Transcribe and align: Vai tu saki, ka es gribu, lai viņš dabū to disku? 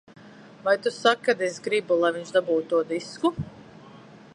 Vai 0.63 0.73
tu 0.85 0.93
saki, 0.95 1.27
ka 1.41 1.47
es 1.49 1.61
gribu, 1.67 1.99
lai 2.05 2.13
viņš 2.17 2.33
dabū 2.39 2.57
to 2.73 2.81
disku? 2.95 3.37